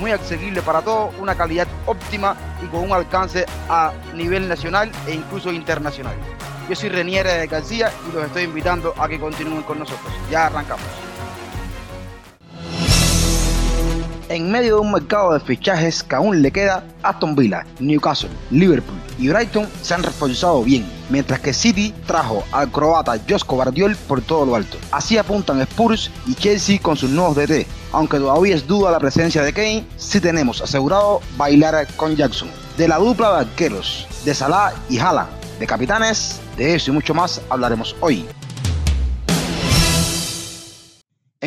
[0.00, 5.14] muy accesibles para todos, una calidad óptima y con un alcance a nivel nacional e
[5.14, 6.16] incluso internacional.
[6.68, 10.12] Yo soy Renier García y los estoy invitando a que continúen con nosotros.
[10.30, 11.09] Ya arrancamos.
[14.30, 18.96] En medio de un mercado de fichajes que aún le queda, Aston Villa, Newcastle, Liverpool
[19.18, 24.22] y Brighton se han reforzado bien, mientras que City trajo al croata Josko Bardiol por
[24.22, 24.78] todo lo alto.
[24.92, 29.42] Así apuntan Spurs y Chelsea con sus nuevos DT, aunque todavía es duda la presencia
[29.42, 32.50] de Kane, sí tenemos asegurado bailar con Jackson.
[32.78, 37.14] De la dupla de arqueros, de Salah y Haaland, de capitanes, de eso y mucho
[37.14, 38.28] más hablaremos hoy.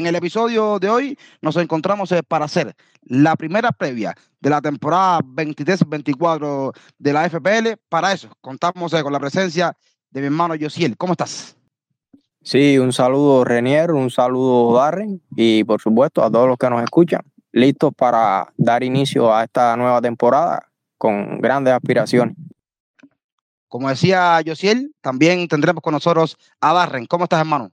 [0.03, 4.59] En el episodio de hoy nos encontramos eh, para hacer la primera previa de la
[4.59, 7.79] temporada 23-24 de la FPL.
[7.87, 9.73] Para eso contamos eh, con la presencia
[10.11, 10.97] de mi hermano Josiel.
[10.97, 11.55] ¿Cómo estás?
[12.41, 16.83] Sí, un saludo Renier, un saludo Darren y por supuesto a todos los que nos
[16.83, 17.21] escuchan.
[17.53, 22.35] Listos para dar inicio a esta nueva temporada con grandes aspiraciones.
[23.69, 27.05] Como decía Josiel, también tendremos con nosotros a Darren.
[27.05, 27.71] ¿Cómo estás, hermano?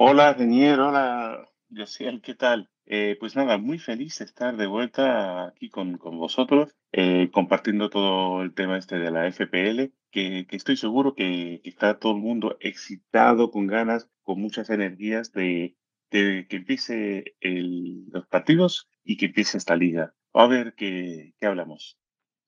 [0.00, 2.70] Hola, Renier, hola, Josiel, ¿qué tal?
[2.86, 7.90] Eh, pues nada, muy feliz de estar de vuelta aquí con, con vosotros, eh, compartiendo
[7.90, 12.12] todo el tema este de la FPL, que, que estoy seguro que, que, está todo
[12.12, 15.76] el mundo excitado, con ganas, con muchas energías de,
[16.12, 20.14] de que empiece el, los partidos y que empiece esta liga.
[20.32, 21.98] A ver qué, qué hablamos.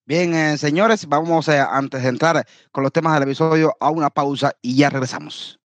[0.06, 4.09] Bien, eh, señores, vamos eh, antes de entrar con los temas del episodio a una
[4.09, 5.59] pausa y ya regresamos.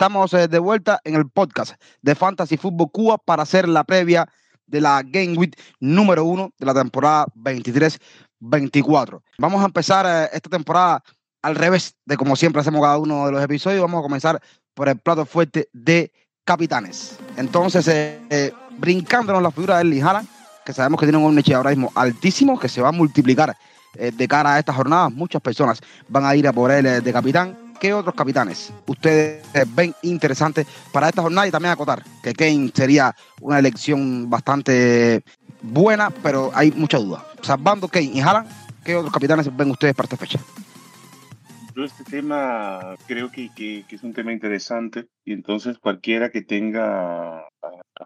[0.00, 4.26] Estamos eh, de vuelta en el podcast de Fantasy Football Cuba para hacer la previa
[4.66, 9.20] de la Game Week número uno de la temporada 23-24.
[9.36, 11.04] Vamos a empezar eh, esta temporada
[11.42, 13.82] al revés de como siempre hacemos cada uno de los episodios.
[13.82, 14.40] Vamos a comenzar
[14.72, 16.10] por el plato fuerte de
[16.46, 17.18] capitanes.
[17.36, 20.28] Entonces, eh, brincándonos la figura de Erling Haaland,
[20.64, 23.54] que sabemos que tiene un ownership ahora mismo altísimo, que se va a multiplicar
[23.92, 25.10] de cara a esta jornada.
[25.10, 25.78] Muchas personas
[26.08, 27.69] van a ir a por él de capitán.
[27.80, 29.42] ¿Qué otros capitanes ustedes
[29.74, 31.48] ven interesantes para esta jornada?
[31.48, 35.24] Y también acotar que Kane sería una elección bastante
[35.62, 37.24] buena, pero hay mucha duda.
[37.40, 38.50] Salvando Kane y Haaland,
[38.84, 40.38] ¿qué otros capitanes ven ustedes para esta fecha?
[41.74, 43.48] Yo este tema creo que,
[43.88, 47.48] es un tema interesante y entonces cualquiera que tenga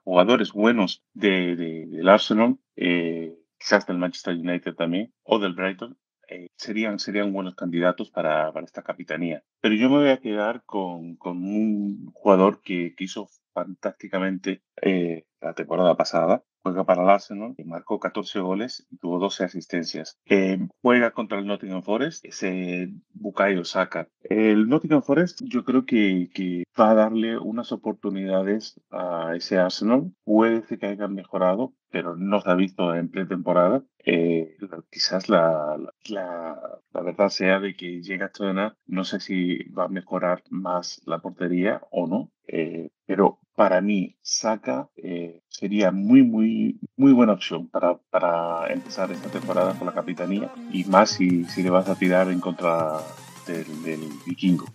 [0.04, 5.96] jugadores buenos de, del Arsenal, eh, quizás del Manchester United también, o del Brighton,
[6.34, 9.42] eh, serían, serían buenos candidatos para, para, esta capitanía.
[9.60, 15.24] Pero yo me voy a quedar con, con un jugador que, que hizo fantásticamente eh,
[15.40, 16.42] la temporada pasada.
[16.64, 20.18] Juega para el Arsenal, y marcó 14 goles y tuvo 12 asistencias.
[20.24, 24.08] Eh, juega contra el Nottingham Forest, ese Bukayo Saka.
[24.22, 30.12] El Nottingham Forest yo creo que, que, va a darle unas oportunidades a ese Arsenal.
[30.24, 33.84] Puede que hayan mejorado, pero no se ha visto en pretemporada.
[34.06, 34.56] Eh,
[34.90, 39.84] quizás la, la, la, verdad sea de que llega a estrenar, no sé si va
[39.84, 46.22] a mejorar más la portería o no, eh, pero para mí Saka eh, sería muy,
[46.22, 51.44] muy, muy buena opción para, para empezar esta temporada con la capitanía y más si,
[51.44, 52.98] si le vas a tirar en contra
[53.46, 54.66] del, del vikingo.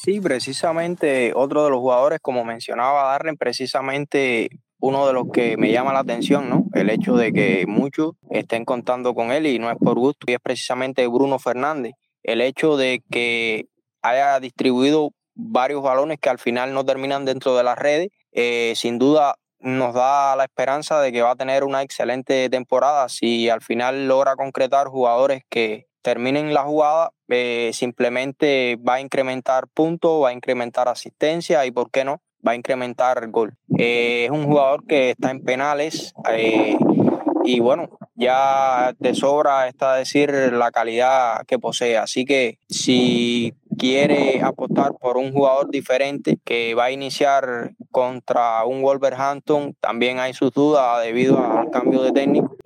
[0.00, 4.48] Sí, precisamente otro de los jugadores, como mencionaba Darren, precisamente
[4.80, 6.66] uno de los que me llama la atención, ¿no?
[6.72, 10.34] El hecho de que muchos estén contando con él y no es por gusto, y
[10.34, 11.94] es precisamente Bruno Fernández.
[12.22, 13.66] El hecho de que
[14.02, 18.98] haya distribuido varios balones que al final no terminan dentro de las redes, eh, sin
[18.98, 23.62] duda nos da la esperanza de que va a tener una excelente temporada si al
[23.62, 30.30] final logra concretar jugadores que terminen la jugada, eh, simplemente va a incrementar puntos, va
[30.30, 33.54] a incrementar asistencia y, ¿por qué no?, va a incrementar el gol.
[33.78, 36.14] Eh, es un jugador que está en penales
[37.44, 41.96] y bueno, ya de sobra está decir la calidad que posee.
[41.96, 48.82] Así que si quiere apostar por un jugador diferente que va a iniciar contra un
[48.82, 52.56] Wolverhampton, también hay sus dudas debido al cambio de técnico.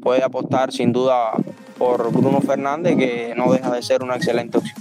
[0.00, 1.32] Puede apostar sin duda
[1.76, 4.76] por Bruno Fernández, que no deja de ser una excelente opción.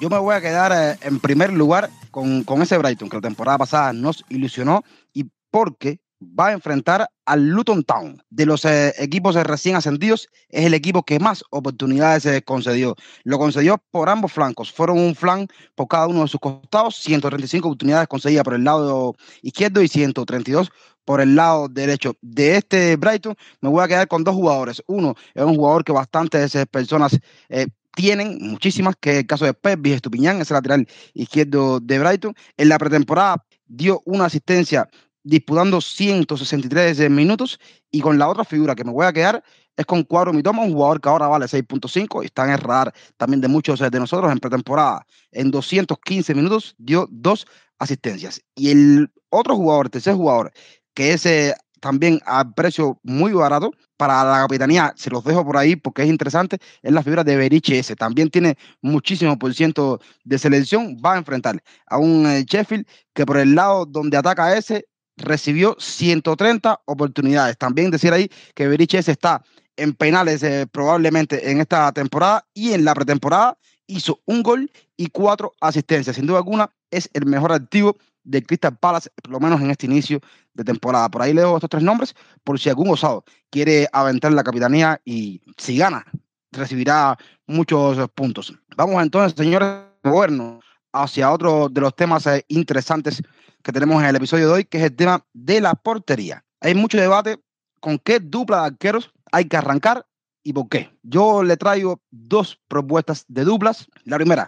[0.00, 3.22] Yo me voy a quedar eh, en primer lugar con, con ese Brighton que la
[3.22, 4.82] temporada pasada nos ilusionó
[5.12, 6.00] y porque
[6.38, 8.22] va a enfrentar al Luton Town.
[8.30, 12.96] De los eh, equipos recién ascendidos, es el equipo que más oportunidades se concedió.
[13.24, 14.72] Lo concedió por ambos flancos.
[14.72, 19.14] Fueron un flan por cada uno de sus costados, 135 oportunidades concedidas por el lado
[19.42, 20.70] izquierdo y 132
[21.04, 22.16] por el lado derecho.
[22.20, 24.82] De este Brighton me voy a quedar con dos jugadores.
[24.86, 27.18] Uno es un jugador que bastantes eh, personas
[27.48, 32.34] eh, tienen, muchísimas, que es el caso de Pep Estupiñán, ese lateral izquierdo de Brighton.
[32.56, 34.88] En la pretemporada dio una asistencia
[35.24, 37.58] disputando 163 minutos
[37.90, 39.42] y con la otra figura que me voy a quedar
[39.76, 42.94] es con Cuadro Mitoma, un jugador que ahora vale 6.5 y está en el radar
[43.16, 45.04] también de muchos de nosotros en pretemporada.
[45.32, 47.46] En 215 minutos dio dos
[47.78, 48.40] asistencias.
[48.54, 50.52] Y el otro jugador, tercer jugador,
[50.94, 55.56] que es eh, también a precio muy barato para la capitanía, se los dejo por
[55.56, 57.96] ahí porque es interesante, es la figura de Beriche ese.
[57.96, 63.26] También tiene muchísimo por ciento de selección, va a enfrentar a un eh, Sheffield que
[63.26, 67.56] por el lado donde ataca ese recibió 130 oportunidades.
[67.58, 69.42] También decir ahí que Beriches está
[69.76, 75.08] en penales eh, probablemente en esta temporada y en la pretemporada hizo un gol y
[75.08, 76.16] cuatro asistencias.
[76.16, 79.86] Sin duda alguna es el mejor activo de Crystal Palace, por lo menos en este
[79.86, 80.20] inicio
[80.54, 81.10] de temporada.
[81.10, 85.42] Por ahí leo estos tres nombres por si algún osado quiere aventar la capitanía y
[85.58, 86.06] si gana
[86.52, 88.54] recibirá muchos puntos.
[88.76, 89.68] Vamos entonces, señores,
[90.02, 90.64] movernos
[90.94, 93.20] hacia otro de los temas eh, interesantes
[93.62, 96.44] que tenemos en el episodio de hoy, que es el tema de la portería.
[96.60, 97.38] Hay mucho debate
[97.80, 100.06] con qué dupla de arqueros hay que arrancar
[100.42, 100.90] y por qué.
[101.02, 103.88] Yo le traigo dos propuestas de duplas.
[104.04, 104.46] La primera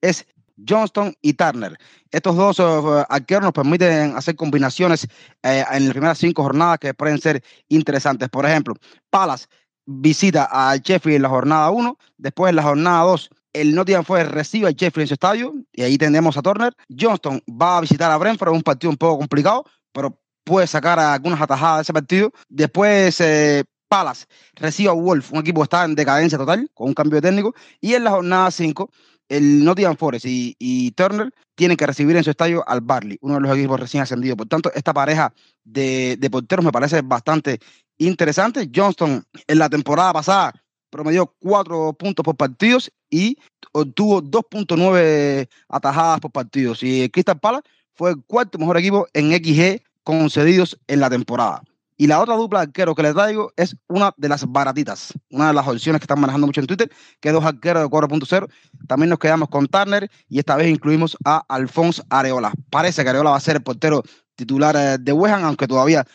[0.00, 0.26] es
[0.68, 1.76] Johnston y Turner.
[2.10, 5.08] Estos dos uh, arqueros nos permiten hacer combinaciones
[5.42, 8.28] eh, en las primeras cinco jornadas que pueden ser interesantes.
[8.28, 8.74] Por ejemplo,
[9.10, 9.48] Palas
[9.86, 14.22] visita a Sheffield en la jornada 1, después en la jornada 2 el Nottingham fue
[14.24, 16.74] recibe a Jeffrey en su estadio y ahí tendremos a Turner.
[16.88, 21.40] Johnston va a visitar a Brentford, un partido un poco complicado, pero puede sacar algunas
[21.40, 22.32] atajadas de ese partido.
[22.48, 26.94] Después eh, Palace recibe a Wolf, un equipo que está en decadencia total, con un
[26.94, 27.54] cambio de técnico.
[27.80, 28.90] Y en la jornada 5,
[29.28, 33.40] el Nottingham Forest y, Turner tienen que recibir en su estadio al Barley, uno de
[33.40, 34.36] los equipos recién ascendidos.
[34.36, 35.32] Por tanto, esta pareja
[35.64, 37.58] de, de porteros me parece bastante
[37.96, 38.70] interesante.
[38.74, 40.52] Johnston en la temporada pasada
[40.90, 43.36] promedió cuatro puntos por partidos y
[43.72, 46.82] obtuvo 2.9 atajadas por partidos.
[46.82, 51.62] Y Crystal Palace fue el cuarto mejor equipo en XG concedidos en la temporada.
[51.98, 55.48] Y la otra dupla de arqueros que les traigo es una de las baratitas, una
[55.48, 56.90] de las opciones que están manejando mucho en Twitter,
[57.20, 58.48] que dos arqueros de 4.0.
[58.86, 62.52] También nos quedamos con Turner y esta vez incluimos a Alfonso Areola.
[62.70, 64.02] Parece que Areola va a ser el portero
[64.34, 66.06] titular eh, de West aunque todavía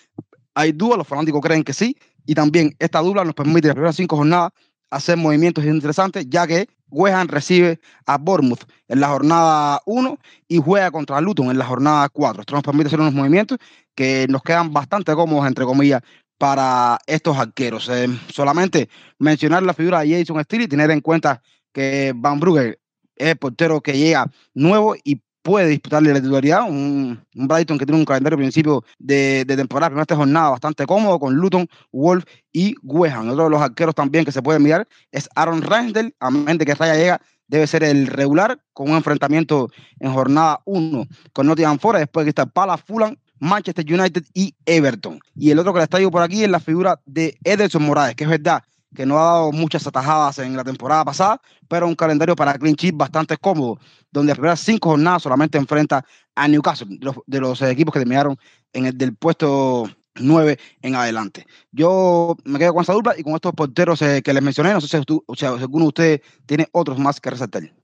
[0.53, 1.97] hay dudas, los fanáticos creen que sí.
[2.25, 4.51] Y también esta dupla nos permite las primeras cinco jornadas
[4.89, 10.18] hacer movimientos interesantes, ya que West recibe a Bournemouth en la jornada 1
[10.50, 12.41] y juega contra Luton en la jornada 4.
[12.41, 13.57] Esto nos permite hacer unos movimientos
[13.95, 16.01] que nos quedan bastante cómodos, entre comillas,
[16.38, 17.88] para estos arqueros.
[17.89, 18.89] Eh, solamente
[19.19, 21.41] mencionar la figura de Jason Steele y tener en cuenta
[21.71, 22.79] que Van Brugge
[23.15, 26.63] es el portero que llega nuevo y puede disputarle la titularidad.
[26.69, 31.19] Un, Brighton que tiene un calendario principio de, de temporada, primera esta jornada bastante cómodo
[31.19, 33.29] con Luton, Wolf y Wehan.
[33.29, 36.75] Otro de los arqueros también que se puede mirar es Aaron Ramsdale, a mente que
[36.75, 37.21] Raya llega
[37.51, 42.29] debe ser el regular con un enfrentamiento en jornada 1 con Nottingham Forest, después que
[42.29, 45.19] está Palace, Fulham, Manchester United y Everton.
[45.36, 48.24] Y el otro que les traigo por aquí es la figura de Ederson Morales, que
[48.24, 48.63] es verdad,
[48.95, 52.75] que no ha dado muchas atajadas en la temporada pasada, pero un calendario para Green
[52.75, 53.79] Chip bastante cómodo,
[54.12, 56.05] donde las primeras cinco jornadas solamente enfrenta
[56.36, 58.38] a Newcastle, de los, equipos que terminaron
[58.74, 61.45] en el del puesto 9 en adelante.
[61.71, 64.74] Yo me quedo con esa dupla y con estos porteros eh, que les mencioné.
[64.74, 67.80] No sé si, o sea, si alguno de ustedes tiene otros más que resaltar.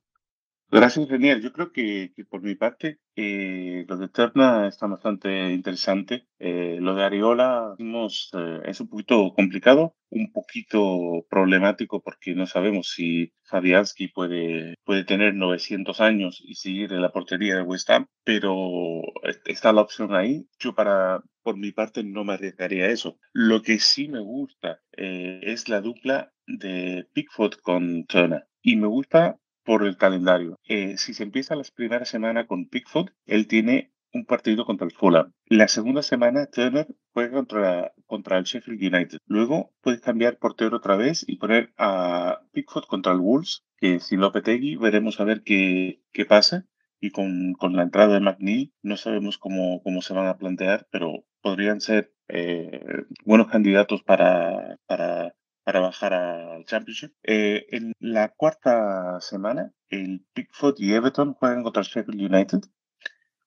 [0.69, 1.41] Gracias, Daniel.
[1.41, 6.27] Yo creo que, por mi parte, eh, lo de Terna está bastante interesante.
[6.39, 12.89] Eh, lo de Ariola eh, es un poquito complicado, un poquito problemático porque no sabemos
[12.89, 18.07] si Fabianski puede, puede tener 900 años y seguir en la portería de West Ham,
[18.25, 19.01] pero
[19.45, 20.50] está la opción ahí.
[20.59, 23.17] Yo para, por mi parte no me arriesgaría a eso.
[23.31, 28.47] Lo que sí me gusta es la dupla de Pickford con Turner.
[28.62, 30.57] Y me gusta por el calendario.
[30.63, 34.93] Eh, si se empieza la primera semana con Pickford, él tiene un partido contra el
[34.93, 35.33] Fulham.
[35.47, 39.19] La segunda semana, Turner juega contra, contra el Sheffield United.
[39.25, 44.21] Luego puedes cambiar portero otra vez y poner a Pickford contra el Wolves, que sin
[44.21, 46.65] Lopetegui veremos a ver qué, qué pasa.
[47.01, 50.88] Y con, con la entrada de McNeil no sabemos cómo, cómo se van a plantear,
[50.91, 55.36] pero podrían ser eh, buenos candidatos para, para
[55.67, 57.12] para bajar al Championship.
[57.24, 62.62] Eh, en la cuarta semana, el Pickford y Everton juegan contra el Sheffield United.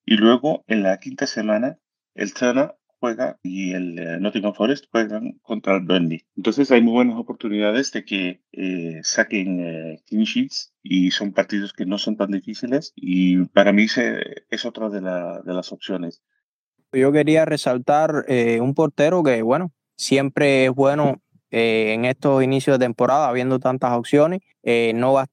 [0.05, 1.79] Y luego, en la quinta semana,
[2.15, 6.27] el Turner juega y el eh, Nottingham Forest juegan contra el Burnley.
[6.37, 11.73] Entonces hay muy buenas oportunidades de que eh, saquen eh, clean sheets y son partidos
[11.73, 15.73] que no son tan difíciles y para mí se, es otra de, la, de, las
[15.73, 16.23] opciones.
[16.93, 18.27] Yo quería resaltar
[18.61, 24.41] un portero que, bueno, siempre es bueno en estos inicios de temporada, habiendo tantas opciones,
[24.95, 25.27] no va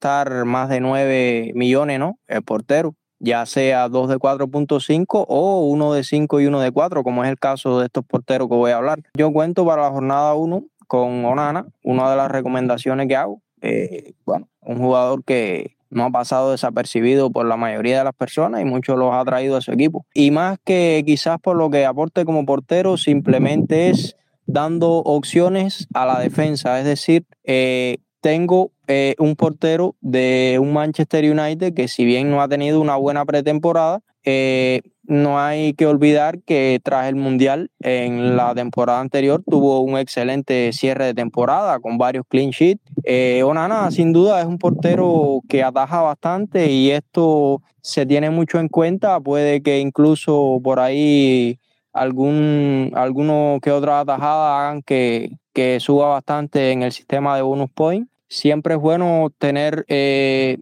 [0.44, 2.18] más de 9 millones, ¿no?
[2.26, 7.02] El portero ya sea dos de 4.5 o uno de 5 y uno de 4,
[7.02, 9.00] como es el caso de estos porteros que voy a hablar.
[9.14, 13.42] Yo cuento para la jornada 1 con Onana, una de las recomendaciones que hago.
[13.60, 18.60] Eh, bueno, un jugador que no ha pasado desapercibido por la mayoría de las personas
[18.60, 20.06] y muchos los ha traído a su equipo.
[20.14, 24.16] Y más que quizás por lo que aporte como portero, simplemente es
[24.48, 31.24] dando opciones a la defensa, es decir, eh, tengo eh, un portero de un Manchester
[31.30, 36.42] United que si bien no ha tenido una buena pretemporada, eh, no hay que olvidar
[36.42, 41.96] que tras el Mundial en la temporada anterior tuvo un excelente cierre de temporada con
[41.96, 42.82] varios clean sheets.
[43.04, 48.58] Eh, Onana sin duda es un portero que ataja bastante y esto se tiene mucho
[48.58, 49.18] en cuenta.
[49.20, 51.58] Puede que incluso por ahí
[52.00, 57.70] algún, alguno que otra atajada hagan que, que suba bastante en el sistema de bonus
[57.70, 60.58] point siempre es bueno tener eh,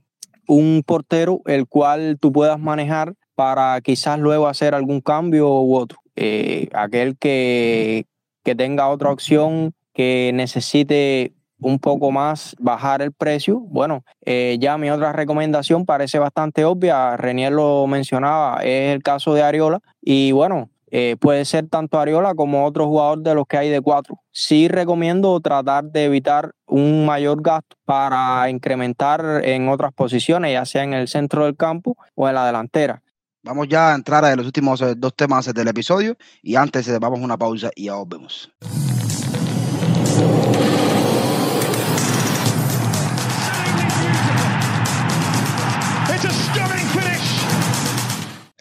[0.47, 5.99] un portero el cual tú puedas manejar para quizás luego hacer algún cambio u otro.
[6.15, 8.07] Eh, aquel que,
[8.43, 13.61] que tenga otra opción que necesite un poco más bajar el precio.
[13.61, 19.35] Bueno, eh, ya mi otra recomendación parece bastante obvia, Renier lo mencionaba, es el caso
[19.35, 19.81] de Ariola.
[20.01, 23.83] Y bueno, eh, puede ser tanto Ariola como otro jugador de los que hay de
[23.83, 24.23] cuatro.
[24.33, 30.85] Sí recomiendo tratar de evitar un mayor gasto para incrementar en otras posiciones, ya sea
[30.85, 33.03] en el centro del campo o en la delantera.
[33.43, 36.99] Vamos ya a entrar a los últimos eh, dos temas del episodio y antes eh,
[36.99, 38.51] vamos a una pausa y ya volvemos.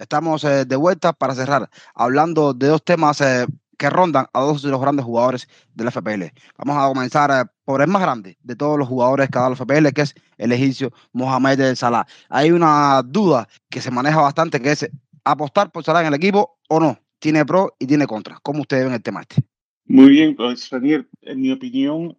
[0.05, 4.61] Estamos eh, de vuelta para cerrar, hablando de dos temas eh, que rondan a dos
[4.61, 6.25] de los grandes jugadores del FPL.
[6.59, 9.53] Vamos a comenzar eh, por el más grande de todos los jugadores que ha dado
[9.53, 12.05] el FPL, que es el egipcio Mohamed Salah.
[12.29, 14.87] Hay una duda que se maneja bastante, que es
[15.23, 16.99] apostar por Salah en el equipo o no.
[17.17, 18.37] Tiene pro y tiene contra.
[18.43, 19.41] ¿Cómo ustedes ven el tema este?
[19.85, 22.15] Muy bien, pues Daniel, en mi opinión,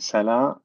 [0.00, 0.60] Salah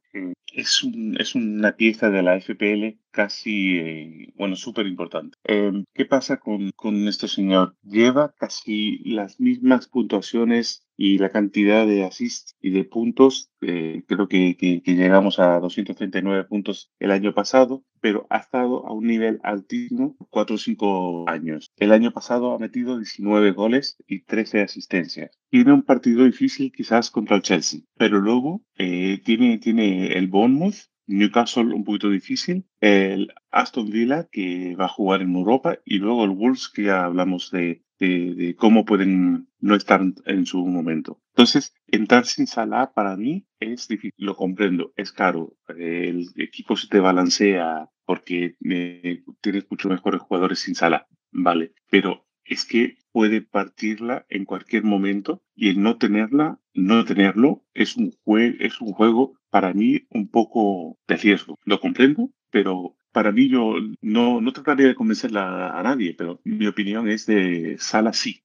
[0.57, 0.81] es,
[1.19, 5.37] es una pieza de la FPL casi, eh, bueno, súper importante.
[5.43, 7.75] Em, ¿Qué pasa con, con este señor?
[7.83, 14.27] Lleva casi las mismas puntuaciones y la cantidad de assists y de puntos, eh, creo
[14.27, 19.39] que, que, llegamos a 239 puntos el año pasado, pero ha estado a un nivel
[19.43, 21.71] altísimo 4 o 5 años.
[21.77, 25.31] El año pasado ha metido 19 goles y 13 asistencias.
[25.51, 30.89] Tiene un partido difícil quizás contra el Chelsea, pero luego eh, tiene, tiene el Bournemouth,
[31.05, 36.25] Newcastle un poquito difícil, el Aston Villa que va a jugar en Europa y luego
[36.25, 41.21] el Wolves que ya hablamos de, de, cómo pueden no estar en su momento.
[41.29, 46.87] Entonces, entrar sin Salah para mí es difícil, lo comprendo, es caro, el equipo se
[46.87, 53.41] te balancea porque eh, tienes muchos mejores jugadores sin Salah, vale, pero es que puede
[53.41, 58.13] partirla en cualquier momento y el no tenerla, no tenerlo, es un,
[58.59, 61.57] es un juego para mí un poco de riesgo.
[61.65, 66.67] Lo comprendo, pero para mí yo no, no trataría de convencer a, nadie, pero mi
[66.67, 68.43] opinión es de Sala sí.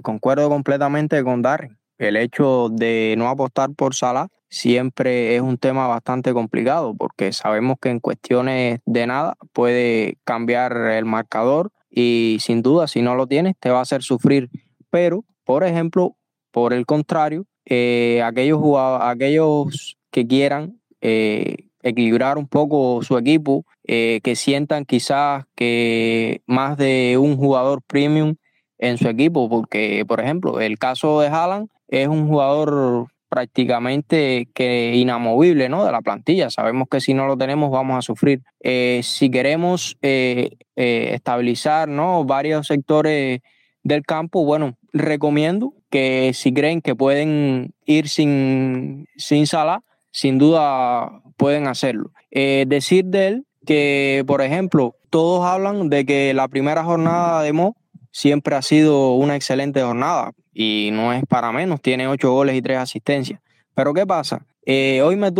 [0.00, 1.76] Concuerdo completamente con Darren.
[1.98, 7.78] El hecho de no apostar por Sala siempre es un tema bastante complicado porque sabemos
[7.80, 13.26] que en cuestiones de nada puede cambiar el marcador y sin duda si no lo
[13.26, 14.50] tienes te va a hacer sufrir.
[14.88, 16.16] Pero, por ejemplo,
[16.52, 18.60] por el contrario, eh, aquellos,
[19.00, 26.76] aquellos que quieran eh, equilibrar un poco su equipo, eh, que sientan quizás que más
[26.76, 28.36] de un jugador premium
[28.78, 34.94] en su equipo, porque por ejemplo el caso de Haaland es un jugador prácticamente que
[34.94, 35.84] inamovible ¿no?
[35.84, 36.50] de la plantilla.
[36.50, 38.42] Sabemos que si no lo tenemos vamos a sufrir.
[38.60, 42.24] Eh, si queremos estabilizar ¿no?
[42.24, 43.40] varios sectores
[43.82, 51.22] del campo, bueno, recomiendo que si creen que pueden ir sin, sin sala, sin duda
[51.36, 52.12] pueden hacerlo.
[52.30, 57.52] Eh, decir de él que, por ejemplo, todos hablan de que la primera jornada de
[57.52, 57.76] Mo
[58.10, 62.62] siempre ha sido una excelente jornada y no es para menos, tiene ocho goles y
[62.62, 63.40] tres asistencias.
[63.74, 64.46] Pero ¿qué pasa?
[64.64, 65.32] hoy, me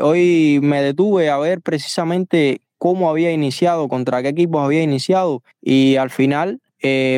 [0.00, 5.96] hoy me detuve a ver precisamente cómo había iniciado, contra qué equipos había iniciado y
[5.96, 6.60] al final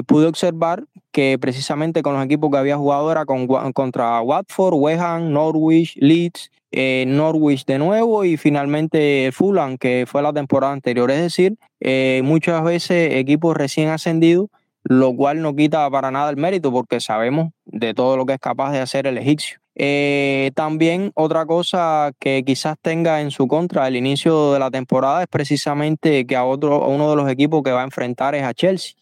[0.06, 5.00] pude observar que precisamente con los equipos que había jugado era con, contra Watford, West
[5.00, 11.10] Ham, Norwich, Leeds, eh, Norwich de nuevo y finalmente Fulham, que fue la temporada anterior.
[11.10, 14.48] Es decir, eh, muchas veces equipos recién ascendidos,
[14.84, 18.40] lo cual no quita para nada el mérito porque sabemos de todo lo que es
[18.40, 19.58] capaz de hacer el egipcio.
[19.74, 25.22] Eh, también otra cosa que quizás tenga en su contra el inicio de la temporada
[25.22, 28.42] es precisamente que a otro, a uno de los equipos que va a enfrentar es
[28.42, 28.92] a Chelsea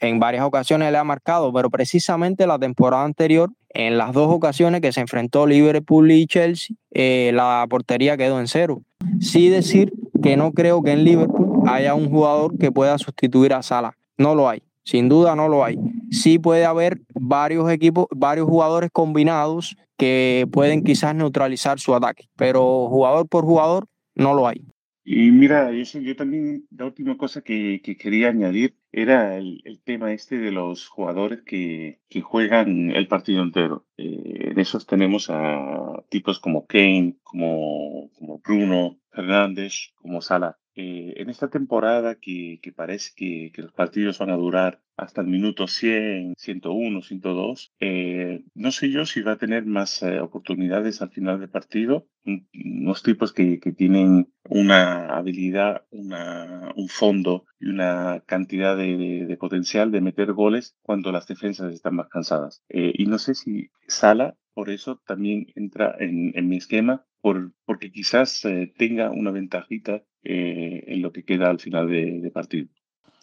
[0.00, 4.80] en varias ocasiones le ha marcado, pero precisamente la temporada anterior, en las dos ocasiones
[4.80, 8.80] que se enfrentó Liverpool y Chelsea, eh, la portería quedó en cero.
[9.20, 9.92] Sí decir
[10.22, 13.92] que no creo que en Liverpool haya un jugador que pueda sustituir a Salah.
[14.16, 14.62] No lo hay.
[14.82, 15.78] Sin duda no lo hay.
[16.10, 22.88] Sí puede haber varios equipos, varios jugadores combinados que pueden quizás neutralizar su ataque, pero
[22.88, 24.62] jugador por jugador no lo hay.
[25.08, 30.36] Y mira, yo también, la última cosa que, que quería añadir era el, tema este
[30.36, 33.86] de los jugadores que, que juegan el partido entero.
[33.96, 40.58] Eh, en esos tenemos a tipos como Kane, como, como Bruno Fernández, como Salah.
[40.78, 45.66] Eh, en esta temporada que, parece que, los partidos van a durar hasta el minuto
[45.66, 51.10] 100, 101, 102, eh, no sé yo si va a tener más eh, oportunidades al
[51.10, 52.06] final del partido.
[52.24, 60.32] Unos tipos que, tienen una habilidad, un fondo y una cantidad de, potencial de meter
[60.34, 62.62] goles cuando las defensas están más cansadas.
[62.68, 67.90] y no sé si Sala por eso también entra en, en mi esquema, por, porque
[67.90, 68.40] quizás
[68.78, 72.68] tenga una ventajita eh, en lo que queda al final de, partido.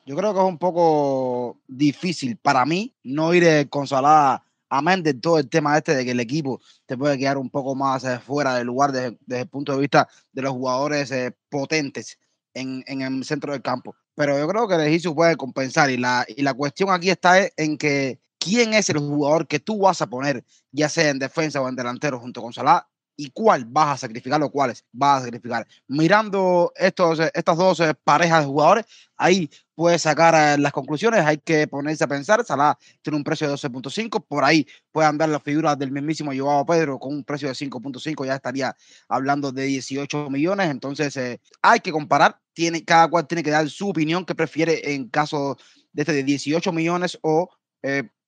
[0.05, 5.03] Yo creo que es un poco difícil para mí no ir eh, con Salah, amén
[5.03, 8.03] de todo el tema este de que el equipo te puede quedar un poco más
[8.03, 11.13] eh, fuera del lugar desde, el punto de vista de los jugadores
[11.47, 12.19] potentes
[12.53, 13.95] en, en, el centro del campo.
[14.15, 17.35] Pero yo creo que el ejercicio puede compensar y la, y la cuestión aquí está
[17.55, 20.43] en que quién es el jugador que tú vas a poner,
[20.73, 24.41] ya sea en defensa o en delantero junto con Salah, y cuál vas a sacrificar
[24.41, 25.67] o cuáles vas a sacrificar.
[25.87, 28.85] Mirando estos, estas dos eh, parejas de jugadores,
[29.17, 33.47] ahí puedes sacar eh, las conclusiones, hay que ponerse a pensar, Salah tiene un precio
[33.47, 37.47] de 12.5, por ahí pueden ver las figuras del mismísimo Joao Pedro con un precio
[37.47, 38.75] de 5.5, ya estaría
[39.07, 43.69] hablando de 18 millones, entonces eh, hay que comparar, tiene, cada cual tiene que dar
[43.69, 45.57] su opinión que prefiere en caso
[45.91, 47.49] de este de 18 millones o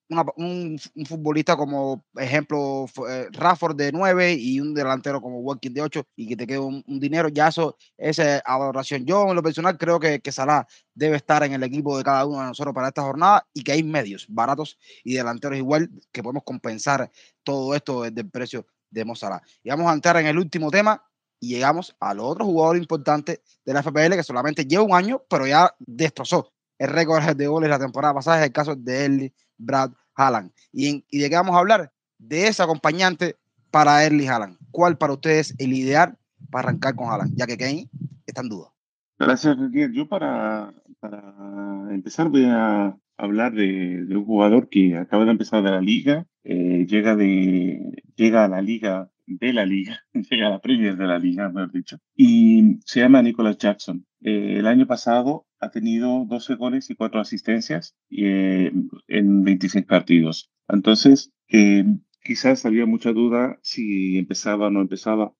[0.09, 6.07] un, futbolista como ejemplo eh, Rafford de 9 y un delantero como Watkins de 8
[6.15, 9.05] y que te quede un, dinero, ya eso es valoración.
[9.05, 12.25] Yo en lo personal creo que, que Salah debe estar en el equipo de cada
[12.25, 16.21] uno de nosotros para esta jornada y que hay medios baratos y delanteros igual que
[16.23, 17.11] podemos compensar
[17.43, 19.43] todo esto desde el precio de Mozart.
[19.63, 21.03] Y vamos a entrar en el último tema
[21.39, 25.45] y llegamos al otro jugador importante de la FPL que solamente lleva un año, pero
[25.45, 29.91] ya destrozó el récord de goles la temporada pasada, es el caso de Erling Brad
[30.15, 30.51] Haaland.
[30.71, 31.91] ¿Y, ¿Y de qué vamos a hablar?
[32.17, 33.35] De ese acompañante
[33.71, 34.57] para Erling Haaland.
[34.71, 36.17] ¿Cuál para ustedes el ideal
[36.49, 37.35] para arrancar con Haaland?
[37.35, 37.89] Ya que Kane
[38.25, 38.71] está en duda.
[39.17, 39.57] Gracias,
[39.93, 45.71] Yo para, para empezar voy a hablar de, un jugador que acaba de empezar de
[45.71, 50.59] la liga, eh, llega, de, llega a la liga de la liga, llega a la
[50.59, 54.05] Premier de la liga, mejor dicho, y se llama Nicholas Jackson.
[54.21, 58.71] Eh, el año pasado ha tenido 12 goles y 4 asistencias eh,
[59.07, 60.51] en 26 partidos.
[60.67, 61.85] Entonces, eh,
[62.23, 65.33] quizás había mucha duda si empezaba o no empezaba,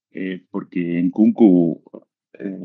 [0.50, 1.84] porque en Kunku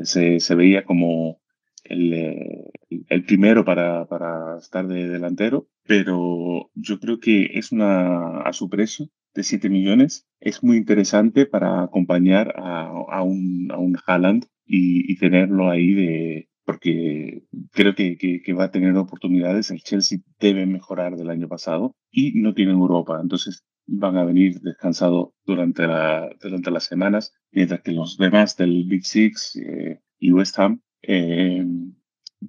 [0.03, 1.41] se, se, veía como
[1.83, 2.71] el,
[3.09, 8.69] el primero para, para estar de delantero, pero yo creo que es una a su
[8.69, 14.45] precio de 7 millones es muy interesante para acompañar a, a un, a un Haaland
[14.65, 19.71] y, tenerlo ahí de porque creo que, que, va a tener oportunidades.
[19.71, 24.61] El Chelsea debe mejorar del año pasado y no tiene Europa, entonces van a venir
[24.61, 30.31] descansados durante, la, durante las semanas, mientras que los demás del Big Six eh, y
[30.31, 31.65] West Ham eh,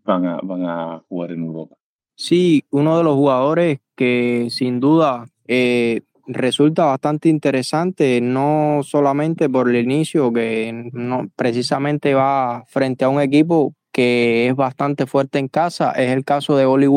[0.05, 1.77] van, a, van a jugar en Europa.
[2.15, 9.69] Sí, uno de los jugadores que sin duda eh, resulta bastante interesante, no solamente por
[9.69, 15.49] el inicio, que no, precisamente va frente a un equipo que es bastante fuerte en
[15.49, 16.89] casa, es el caso de Oli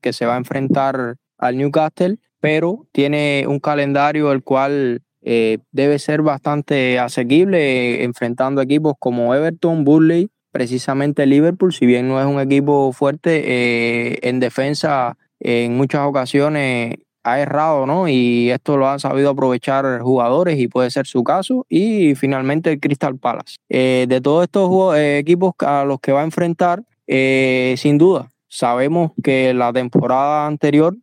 [0.00, 5.98] que se va a enfrentar al Newcastle, pero tiene un calendario el cual eh, debe
[5.98, 12.40] ser bastante asequible, enfrentando equipos como Everton, Burley, precisamente Liverpool, si bien no es un
[12.40, 16.94] equipo fuerte, eh, en defensa en muchas ocasiones
[17.26, 18.08] ha errado, ¿no?
[18.08, 21.66] Y esto lo han sabido aprovechar jugadores y puede ser su caso.
[21.68, 23.56] Y finalmente el Crystal Palace.
[23.68, 28.30] Eh, de todos estos eh, equipos a los que va a enfrentar, eh, sin duda,
[28.48, 30.96] sabemos que la temporada anterior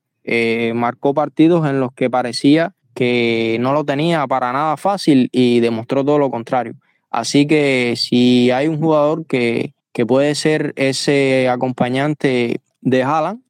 [0.73, 6.05] marcó partidos en los que parecía que no lo tenía para nada fácil y demostró
[6.05, 6.75] todo lo contrario.
[7.09, 13.41] Así que si hay un jugador que, que puede ser ese acompañante de Haaland,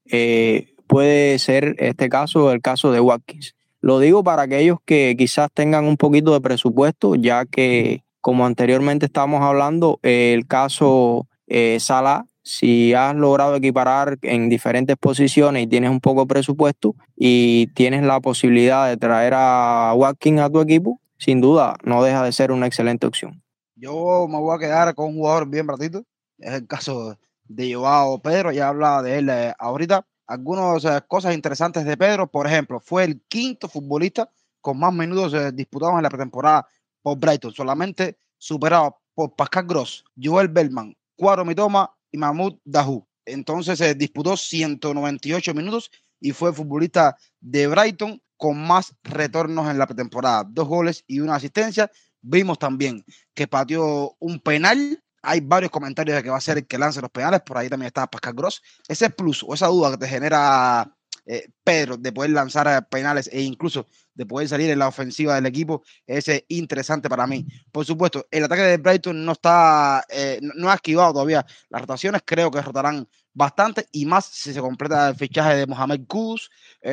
[0.93, 3.55] puede ser este caso el caso de Watkins.
[3.81, 9.07] Lo digo para aquellos que quizás tengan un poquito de presupuesto, ya que como anteriormente
[9.07, 15.89] estábamos hablando, el caso eh, Salah, si has logrado equiparar en diferentes posiciones y tienes
[15.89, 21.01] un poco de presupuesto y tienes la posibilidad de traer a Watkins a tu equipo,
[21.17, 23.41] sin duda no deja de ser una excelente opción.
[23.75, 26.03] Yo me voy a quedar con un jugador bien ratito,
[26.37, 31.85] es el caso de Joao Pedro, ya hablaba de él eh, ahorita algunas cosas interesantes
[31.85, 32.29] de Pedro.
[32.29, 34.29] Por ejemplo, fue el quinto futbolista
[34.61, 36.67] con más minutos eh, disputados en la pretemporada
[37.01, 43.05] por Brighton, solamente superado por Pascal Gross, Joel Bellman, Cuadro Mitoma y Mahmoud Dahu.
[43.25, 49.85] Entonces se disputó 198 minutos y fue futbolista de Brighton con más retornos en la
[49.85, 51.91] pretemporada, dos goles y una asistencia.
[52.21, 56.67] Vimos también que pateó un penal hay varios comentarios de que va a ser el
[56.67, 58.61] que lance los penales, por ahí también está Pascal Gross.
[58.87, 60.93] Ese plus o esa duda que te genera
[61.25, 65.35] eh, Pedro de poder lanzar eh, penales e incluso de poder salir en la ofensiva
[65.35, 67.47] del equipo es eh, interesante para mí.
[67.71, 70.05] Por supuesto, el ataque de Brighton no está,
[70.41, 75.09] no ha esquivado todavía las rotaciones, creo que rotarán bastante y más si se completa
[75.09, 76.49] el fichaje de Mohamed Kuz,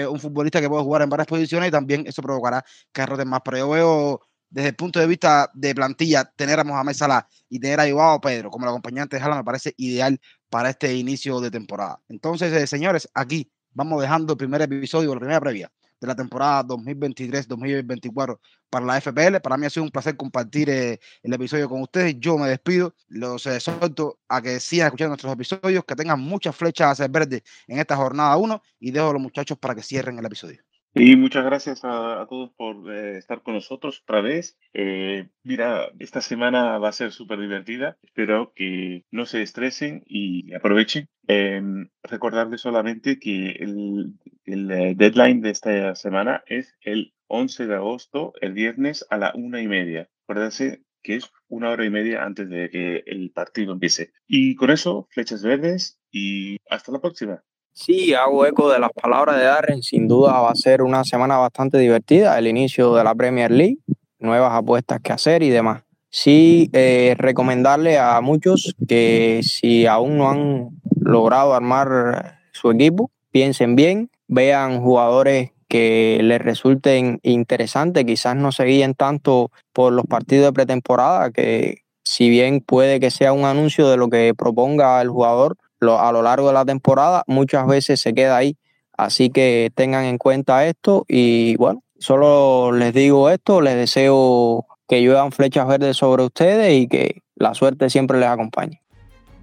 [0.08, 3.40] un futbolista que puede jugar en varias posiciones y también eso provocará que roten más.
[3.44, 7.60] Pero yo veo desde el punto de vista de plantilla, tener a Mohamed Salah y
[7.60, 11.40] tener a Joao Pedro como el acompañante de Jala me parece ideal para este inicio
[11.40, 12.00] de temporada.
[12.08, 16.64] Entonces, eh, señores, aquí vamos dejando el primer episodio, la primera previa de la temporada
[16.64, 19.40] 2023-2024 para la FPL.
[19.40, 22.16] Para mí ha sido un placer compartir eh, el episodio con ustedes.
[22.18, 26.56] Yo me despido, los eh, suelto a que sigan escuchando nuestros episodios, que tengan muchas
[26.56, 29.82] flechas a hacer verde en esta jornada 1 y dejo a los muchachos para que
[29.82, 30.62] cierren el episodio.
[30.92, 34.58] Y muchas gracias a, todos por eh, estar con nosotros otra vez.
[34.72, 37.96] Eh, mira, esta semana va a ser súper divertida.
[38.02, 41.08] Espero que no se estresen y aprovechen.
[41.28, 44.14] Em, recordarles solamente que el,
[44.46, 49.62] eh, deadline de esta semana es el 11 de agosto, el viernes a la una
[49.62, 50.08] y media.
[50.24, 54.12] Acuérdense que es una hora y media antes de que el partido empiece.
[54.26, 57.44] Y con eso, flechas verdes y hasta la próxima.
[57.72, 59.82] Sí, hago eco de las palabras de Darren.
[59.82, 63.78] Sin duda va a ser una semana bastante divertida, el inicio de la Premier League,
[64.18, 65.82] nuevas apuestas que hacer y demás.
[66.10, 73.76] Sí, eh, recomendarle a muchos que si aún no han logrado armar su equipo, piensen
[73.76, 80.46] bien, vean jugadores que les resulten interesantes, quizás no se guíen tanto por los partidos
[80.46, 85.10] de pretemporada, que si bien puede que sea un anuncio de lo que proponga el
[85.10, 88.56] jugador, a lo largo de la temporada, muchas veces se queda ahí.
[88.96, 95.02] Así que tengan en cuenta esto y bueno, solo les digo esto, les deseo que
[95.02, 98.82] lluevan flechas verdes sobre ustedes y que la suerte siempre les acompañe.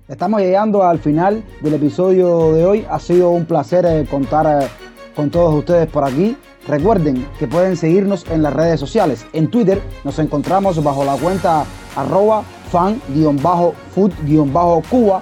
[0.07, 2.85] Estamos llegando al final del episodio de hoy.
[2.89, 4.67] Ha sido un placer eh, contar eh,
[5.15, 6.37] con todos ustedes por aquí.
[6.67, 9.25] Recuerden que pueden seguirnos en las redes sociales.
[9.33, 15.21] En Twitter nos encontramos bajo la cuenta arroba fan-food-cuba